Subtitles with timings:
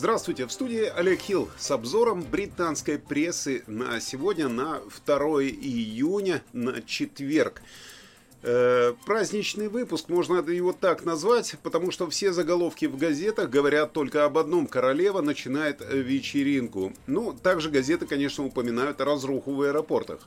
[0.00, 6.80] Здравствуйте, в студии Олег Хилл с обзором британской прессы на сегодня, на 2 июня, на
[6.80, 7.60] четверг.
[8.42, 14.24] Э, праздничный выпуск, можно его так назвать, потому что все заголовки в газетах говорят только
[14.24, 14.66] об одном.
[14.66, 16.94] Королева начинает вечеринку.
[17.06, 20.20] Ну, также газеты, конечно, упоминают разруху в аэропортах.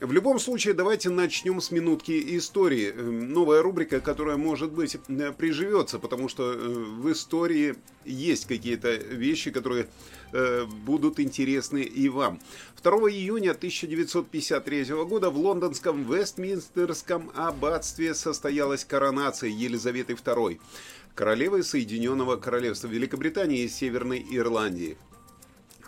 [0.00, 2.90] В любом случае, давайте начнем с минутки истории.
[2.90, 8.92] Эм, новая рубрика, которая, может быть, э, приживется, потому что э, в истории есть какие-то
[8.92, 9.86] вещи, которые
[10.32, 12.40] э, будут интересны и вам.
[12.82, 20.58] 2 июня 1953 года в лондонском Вестминстерском аббатстве состоялась коронация Елизаветы II,
[21.14, 24.96] королевы Соединенного Королевства Великобритании и Северной Ирландии.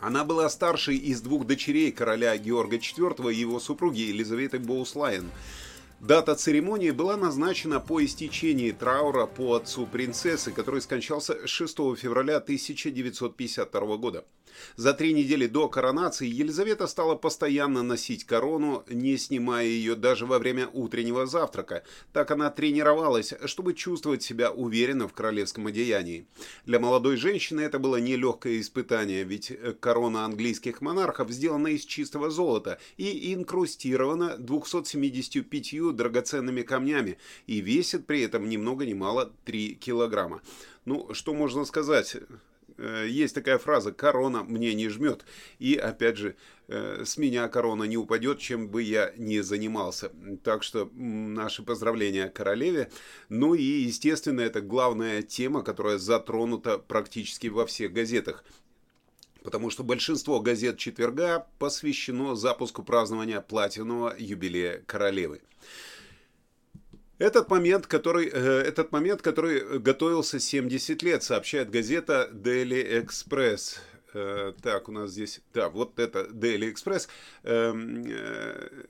[0.00, 5.30] Она была старшей из двух дочерей короля Георга IV и его супруги Елизаветы Боуслайн.
[6.00, 13.96] Дата церемонии была назначена по истечении траура по отцу принцессы, который скончался 6 февраля 1952
[13.96, 14.24] года.
[14.76, 20.38] За три недели до коронации Елизавета стала постоянно носить корону, не снимая ее даже во
[20.38, 21.82] время утреннего завтрака.
[22.12, 26.26] Так она тренировалась, чтобы чувствовать себя уверенно в королевском одеянии.
[26.64, 32.78] Для молодой женщины это было нелегкое испытание, ведь корона английских монархов сделана из чистого золота
[32.96, 40.42] и инкрустирована 275 драгоценными камнями и весит при этом ни много ни мало 3 килограмма.
[40.84, 42.16] Ну, что можно сказать?
[42.78, 45.24] Э, есть такая фраза «корона мне не жмет».
[45.58, 46.36] И, опять же,
[46.68, 50.12] э, с меня корона не упадет, чем бы я ни занимался.
[50.42, 52.90] Так что наши поздравления королеве.
[53.28, 58.44] Ну и, естественно, это главная тема, которая затронута практически во всех газетах
[59.42, 65.40] потому что большинство газет четверга посвящено запуску празднования платинового юбилея королевы.
[67.18, 73.78] Этот момент, который, э, этот момент, который готовился 70 лет, сообщает газета Daily Express.
[74.12, 77.08] Э, так, у нас здесь, да, вот это Daily Express.
[77.42, 78.84] Эм, э,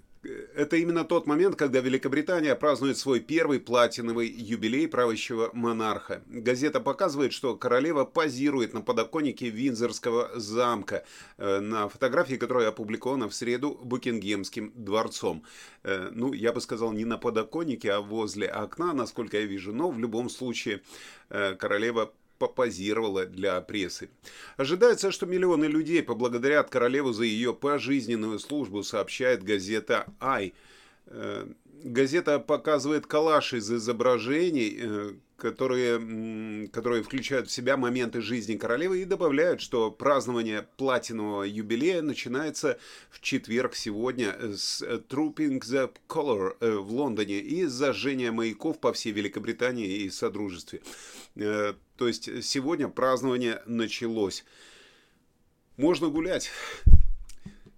[0.54, 6.22] это именно тот момент, когда Великобритания празднует свой первый платиновый юбилей правящего монарха.
[6.26, 11.04] Газета показывает, что королева позирует на подоконнике Винзорского замка
[11.38, 15.44] э, на фотографии, которая опубликована в среду Букингемским дворцом.
[15.82, 19.91] Э, ну, я бы сказал, не на подоконнике, а возле окна, насколько я вижу, но
[19.91, 20.82] в любом случае
[21.31, 24.09] э, королева попозировала для прессы.
[24.57, 30.55] Ожидается, что миллионы людей поблагодарят королеву за ее пожизненную службу, сообщает газета «Ай».
[31.07, 31.47] Э,
[31.83, 39.05] газета показывает коллаж из изображений, э, которые, которые включают в себя моменты жизни королевы и
[39.05, 42.79] добавляют, что празднование платинового юбилея начинается
[43.11, 49.13] в четверг сегодня с Trooping the Color э, в Лондоне и зажжения маяков по всей
[49.13, 50.81] Великобритании и Содружестве.
[51.37, 54.45] Э, то есть сегодня празднование началось.
[55.77, 56.51] Можно гулять.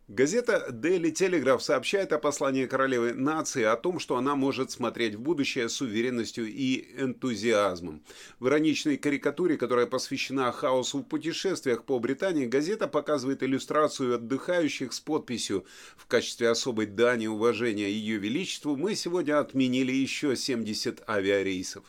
[0.08, 5.20] Газета Daily Telegraph сообщает о послании королевы нации о том, что она может смотреть в
[5.20, 8.02] будущее с уверенностью и энтузиазмом.
[8.40, 15.00] В ироничной карикатуре, которая посвящена хаосу в путешествиях по Британии, газета показывает иллюстрацию отдыхающих с
[15.00, 15.66] подписью
[15.98, 21.84] «В качестве особой дани уважения Ее Величеству мы сегодня отменили еще 70 авиарейсов».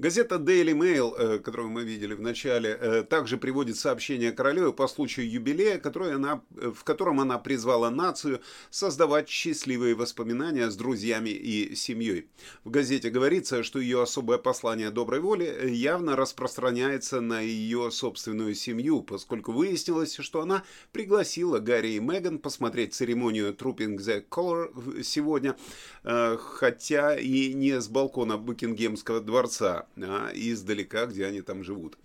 [0.00, 4.88] Газета Daily Mail, э, которую мы видели в начале, э, также приводит сообщение королевы по
[4.88, 8.40] случаю юбилея, которое она, э, в котором она призвала нацию
[8.70, 12.28] создавать счастливые воспоминания с друзьями и семьей.
[12.64, 19.02] В газете говорится, что ее особое послание доброй воли явно распространяется на ее собственную семью,
[19.02, 25.56] поскольку выяснилось, что она пригласила Гарри и Меган посмотреть церемонию Trooping the Color сегодня,
[26.02, 31.96] хотя и не с балкона Букингемского дворца а издалека, где они там живут.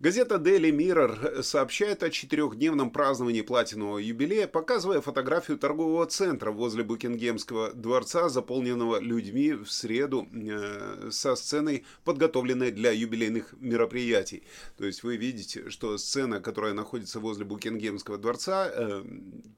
[0.00, 7.72] Газета Daily Mirror сообщает о четырехдневном праздновании платинового юбилея, показывая фотографию торгового центра возле Букингемского
[7.74, 14.42] дворца, заполненного людьми в среду э, со сценой, подготовленной для юбилейных мероприятий.
[14.78, 19.04] То есть вы видите, что сцена, которая находится возле Букингемского дворца, э,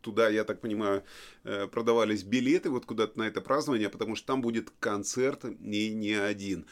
[0.00, 1.04] туда, я так понимаю,
[1.44, 6.14] э, продавались билеты вот куда-то на это празднование, потому что там будет концерт и не
[6.14, 6.66] один.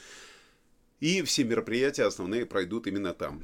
[1.01, 3.43] И все мероприятия основные пройдут именно там.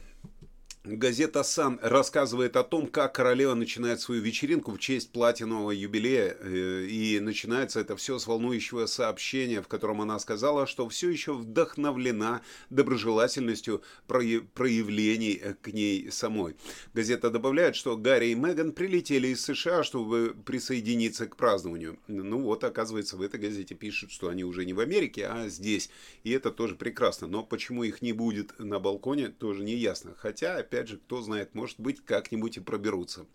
[0.88, 6.36] Газета «Сан» рассказывает о том, как королева начинает свою вечеринку в честь платинового юбилея.
[6.38, 11.34] Э, и начинается это все с волнующего сообщения, в котором она сказала, что все еще
[11.34, 16.54] вдохновлена доброжелательностью проявлений э, к ней самой.
[16.94, 21.98] Газета добавляет, что Гарри и Меган прилетели из США, чтобы присоединиться к празднованию.
[22.06, 25.90] Ну вот, оказывается, в этой газете пишут, что они уже не в Америке, а здесь.
[26.22, 27.26] И это тоже прекрасно.
[27.26, 30.14] Но почему их не будет на балконе, тоже не ясно.
[30.16, 33.26] Хотя, опять опять же, кто знает, может быть, как-нибудь и проберутся.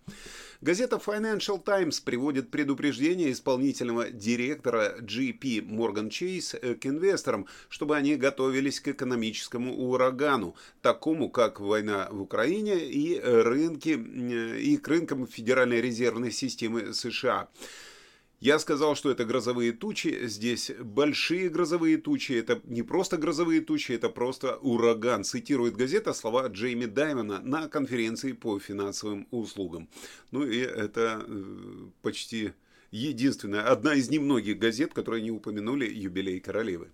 [0.62, 8.16] Газета Financial Times приводит предупреждение исполнительного директора GP Morgan Chase э, к инвесторам, чтобы они
[8.16, 15.26] готовились к экономическому урагану, такому как война в Украине и рынки э, и к рынкам
[15.26, 17.50] Федеральной резервной системы США.
[18.42, 20.26] Я сказал, что это грозовые тучи.
[20.26, 22.32] Здесь большие грозовые тучи.
[22.32, 25.24] Это не просто грозовые тучи, это просто ураган.
[25.24, 29.90] Цитирует газета слова Джейми Даймона на конференции по финансовым услугам.
[30.32, 32.54] Ну и это э, почти
[32.92, 36.90] единственная, одна из немногих газет, которые не упомянули юбилей королевы.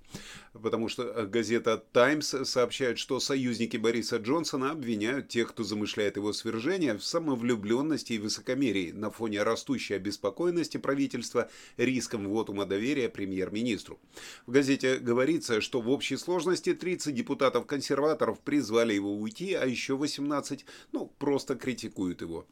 [0.53, 6.33] Потому что э, газета «Таймс» сообщает, что союзники Бориса Джонсона обвиняют тех, кто замышляет его
[6.33, 13.99] свержение, в самовлюбленности и высокомерии на фоне растущей обеспокоенности правительства риском вотума доверия премьер-министру.
[14.45, 20.65] В газете говорится, что в общей сложности 30 депутатов-консерваторов призвали его уйти, а еще 18
[20.91, 22.45] ну, просто критикуют его.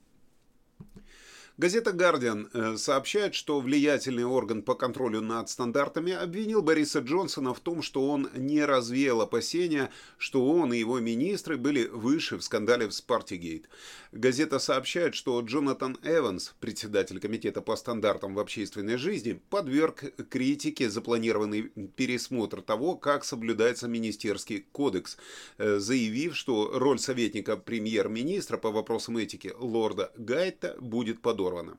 [1.58, 7.62] Газета «Гардиан» э, сообщает, что влиятельный орган по контролю над стандартами обвинил Бориса Джонсона в
[7.62, 12.88] том, что он не развеял опасения, что он и его министры были выше в скандале
[12.88, 13.70] в Спартигейт.
[14.12, 21.72] Газета сообщает, что Джонатан Эванс, председатель комитета по стандартам в общественной жизни, подверг критике запланированный
[21.96, 25.16] пересмотр того, как соблюдается министерский кодекс,
[25.58, 31.78] э, заявив, что роль советника премьер-министра по вопросам этики лорда Гайта будет подорвана.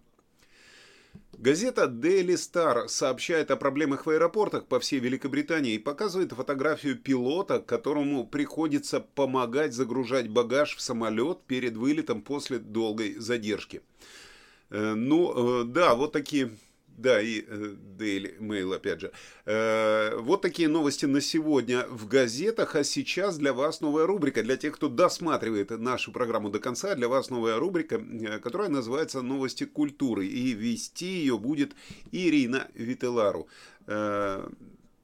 [1.38, 7.60] Газета Daily Star сообщает о проблемах в аэропортах по всей Великобритании и показывает фотографию пилота,
[7.60, 13.82] которому приходится помогать загружать багаж в самолет перед вылетом после долгой задержки.
[14.70, 16.56] Э, ну, э, да, вот такие
[16.96, 19.12] да, и э, Daily Mail, опять же.
[19.44, 24.42] Э, вот такие новости на сегодня в газетах, а сейчас для вас новая рубрика.
[24.42, 29.22] Для тех, кто досматривает нашу программу до конца, для вас новая рубрика, э, которая называется
[29.22, 30.26] «Новости культуры».
[30.26, 31.72] И вести ее будет
[32.12, 33.48] Ирина Вителару.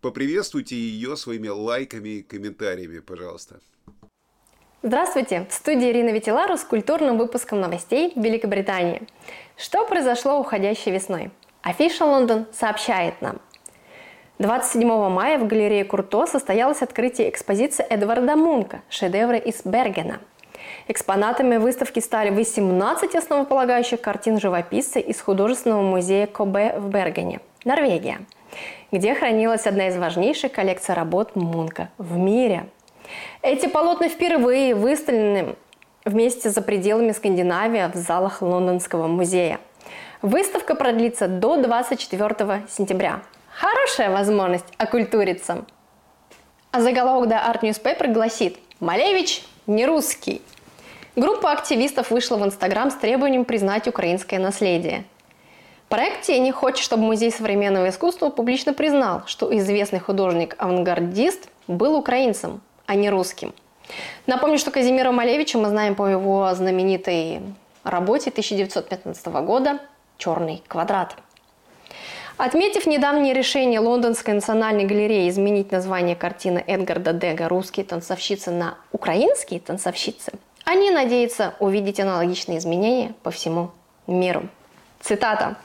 [0.00, 3.60] Поприветствуйте ее своими лайками и комментариями, пожалуйста.
[4.82, 5.46] Здравствуйте!
[5.48, 9.02] В студии Ирина Витилару с культурным выпуском новостей Великобритании.
[9.56, 11.30] Что произошло уходящей весной?
[11.62, 13.38] Афиша Лондон сообщает нам.
[14.40, 20.18] 27 мая в галерее Курто состоялось открытие экспозиции Эдварда Мунка «Шедевры из Бергена».
[20.88, 28.18] Экспонатами выставки стали 18 основополагающих картин живописца из художественного музея Кобе в Бергене, Норвегия,
[28.90, 32.66] где хранилась одна из важнейших коллекций работ Мунка в мире.
[33.42, 35.54] Эти полотна впервые выставлены
[36.04, 39.60] вместе за пределами Скандинавии в залах Лондонского музея–
[40.22, 43.22] Выставка продлится до 24 сентября.
[43.52, 45.64] Хорошая возможность окультуриться.
[46.70, 50.40] А заголовок The Art Newspaper гласит «Малевич не русский».
[51.16, 55.02] Группа активистов вышла в Инстаграм с требованием признать украинское наследие.
[55.88, 62.94] Проект «Тени» хочет, чтобы Музей современного искусства публично признал, что известный художник-авангардист был украинцем, а
[62.94, 63.52] не русским.
[64.28, 67.42] Напомню, что Казимира Малевича мы знаем по его знаменитой
[67.82, 69.80] работе 1915 года
[70.22, 71.16] черный квадрат.
[72.36, 79.58] Отметив недавнее решение Лондонской национальной галереи изменить название картины Эдгарда Дега «Русские танцовщицы» на «Украинские
[79.60, 80.32] танцовщицы»,
[80.64, 83.72] они надеются увидеть аналогичные изменения по всему
[84.06, 84.48] миру.
[85.00, 85.56] Цитата.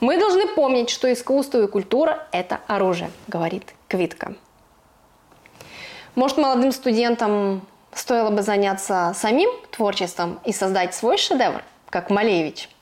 [0.00, 4.34] «Мы должны помнить, что искусство и культура– это оружие»,– говорит Квитка.
[6.14, 7.62] Может, молодым студентам
[7.94, 12.68] стоило бы заняться самим творчеством и создать свой шедевр, как Малевич–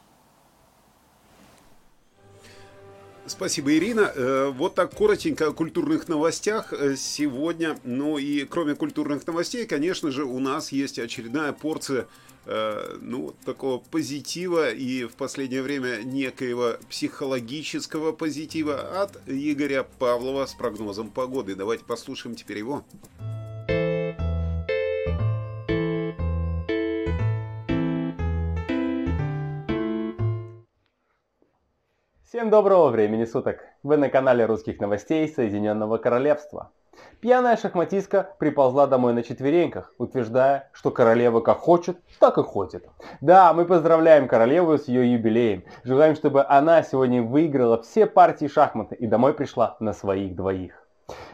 [3.29, 4.13] Спасибо, Ирина.
[4.15, 7.77] Э, вот так коротенько о культурных новостях э, сегодня.
[7.83, 12.07] Ну и кроме культурных новостей, конечно же, у нас есть очередная порция
[12.45, 20.55] э, ну, такого позитива и в последнее время некоего психологического позитива от Игоря Павлова с
[20.55, 21.57] прогнозом погоды.
[21.57, 22.85] Давайте послушаем теперь его.
[32.37, 33.65] Всем доброго времени суток!
[33.83, 36.71] Вы на канале русских новостей Соединенного Королевства.
[37.23, 42.87] Пьяная шахматистка приползла домой на четвереньках, утверждая, что королева как хочет, так и ходит.
[43.23, 45.65] Да, мы поздравляем королеву с ее юбилеем.
[45.83, 50.87] Желаем, чтобы она сегодня выиграла все партии шахматы и домой пришла на своих двоих.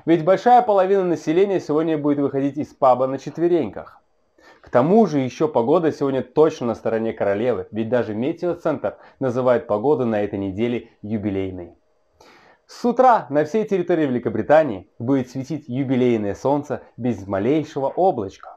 [0.07, 4.02] Ведь большая половина населения сегодня будет выходить из паба на четвереньках.
[4.73, 10.23] Тому же еще погода сегодня точно на стороне королевы, ведь даже метеоцентр называет погоду на
[10.23, 11.75] этой неделе юбилейной.
[12.67, 18.57] С утра на всей территории Великобритании будет светить юбилейное солнце без малейшего облачка.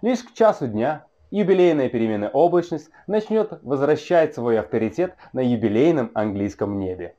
[0.00, 7.14] Лишь к часу дня юбилейная переменная облачность начнет возвращать свой авторитет на юбилейном английском небе.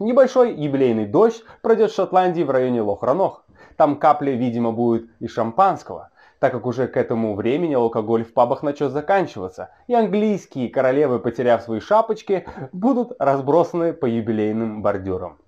[0.00, 3.44] Небольшой юбилейный дождь пройдет в Шотландии в районе Лох-Ранох.
[3.76, 6.10] Там капли, видимо, будет и шампанского
[6.42, 11.62] так как уже к этому времени алкоголь в пабах начал заканчиваться, и английские королевы, потеряв
[11.62, 15.38] свои шапочки, будут разбросаны по юбилейным бордюрам.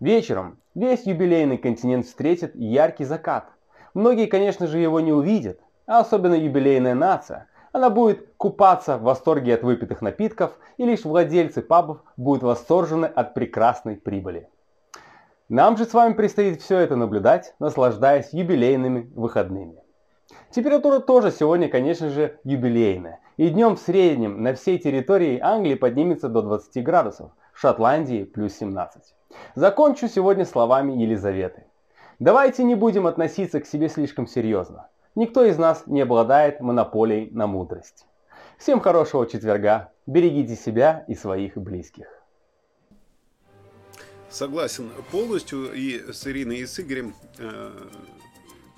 [0.00, 3.50] Вечером весь юбилейный континент встретит яркий закат.
[3.92, 7.48] Многие, конечно же, его не увидят, а особенно юбилейная нация.
[7.72, 13.34] Она будет купаться в восторге от выпитых напитков, и лишь владельцы пабов будут восторжены от
[13.34, 14.48] прекрасной прибыли.
[15.50, 19.76] Нам же с вами предстоит все это наблюдать, наслаждаясь юбилейными выходными.
[20.50, 23.20] Температура тоже сегодня, конечно же, юбилейная.
[23.36, 28.54] И днем в среднем на всей территории Англии поднимется до 20 градусов, в Шотландии плюс
[28.54, 29.02] 17.
[29.54, 31.66] Закончу сегодня словами Елизаветы.
[32.18, 34.88] Давайте не будем относиться к себе слишком серьезно.
[35.14, 38.06] Никто из нас не обладает монополией на мудрость.
[38.56, 39.92] Всем хорошего четверга.
[40.06, 42.23] Берегите себя и своих близких.
[44.34, 47.14] Согласен полностью и с Ириной, и с Игорем.
[47.38, 47.70] Э,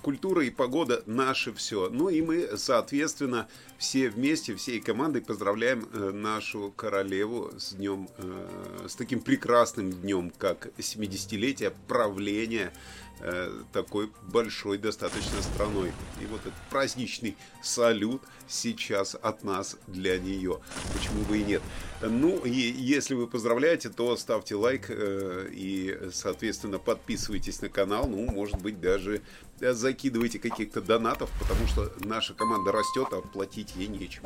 [0.03, 1.89] культура и погода наше все.
[1.89, 3.47] Ну и мы, соответственно,
[3.79, 10.31] все вместе, всей командой поздравляем э, нашу королеву с днем, э, с таким прекрасным днем,
[10.37, 12.71] как 70-летие правления
[13.19, 15.91] Э, такой большой достаточно страной.
[16.21, 20.59] И вот этот праздничный салют сейчас от нас для нее.
[20.93, 21.61] Почему бы и нет?
[22.01, 28.07] Ну, и если вы поздравляете, то ставьте лайк э, и, соответственно, подписывайтесь на канал.
[28.07, 29.21] Ну, может быть, даже
[29.59, 34.23] закидывайте каких-то донатов, потому что наша команда растет, а платить ей нечем.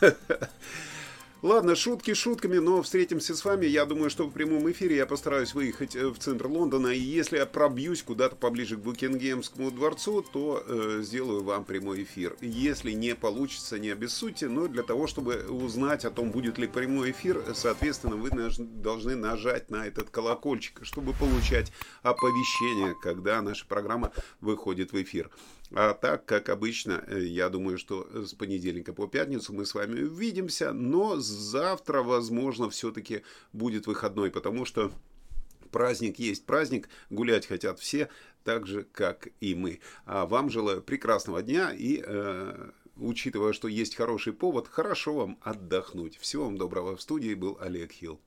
[1.42, 3.66] Ладно, шутки шутками, но встретимся с вами.
[3.66, 6.86] Я думаю, что в прямом эфире я постараюсь выехать э, в центр Лондона.
[6.86, 12.36] И если я пробьюсь куда-то поближе к Букингемскому дворцу, то э, сделаю вам прямой эфир.
[12.40, 17.10] Если не получится, не обессудьте, но для того, чтобы узнать о том, будет ли прямой
[17.10, 21.72] эфир, соответственно, вы должны нажать на этот колокольчик, чтобы получать
[22.04, 25.28] оповещение, когда наша программа выходит в эфир.
[25.74, 30.02] А так, как обычно, э, я думаю, что с понедельника по пятницу мы с вами
[30.02, 34.92] увидимся, но завтра, возможно, все-таки будет выходной, потому что
[35.70, 38.10] праздник есть праздник, гулять хотят все,
[38.44, 39.80] так же, как и мы.
[40.04, 46.18] А вам желаю прекрасного дня и, э, учитывая, что есть хороший повод, хорошо вам отдохнуть.
[46.18, 46.96] Всего вам доброго.
[46.96, 48.20] В студии был Олег Хилл.